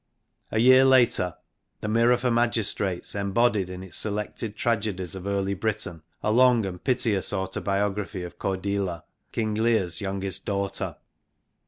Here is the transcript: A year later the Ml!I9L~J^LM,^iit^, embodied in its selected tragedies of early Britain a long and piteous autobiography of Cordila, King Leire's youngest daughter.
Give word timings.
A 0.51 0.57
year 0.57 0.83
later 0.83 1.35
the 1.81 1.87
Ml!I9L~J^LM,^iit^, 1.87 3.13
embodied 3.13 3.69
in 3.69 3.83
its 3.83 3.95
selected 3.97 4.55
tragedies 4.55 5.13
of 5.13 5.27
early 5.27 5.53
Britain 5.53 6.01
a 6.23 6.31
long 6.31 6.65
and 6.65 6.83
piteous 6.83 7.31
autobiography 7.31 8.23
of 8.23 8.39
Cordila, 8.39 9.03
King 9.31 9.53
Leire's 9.53 10.01
youngest 10.01 10.43
daughter. 10.43 10.95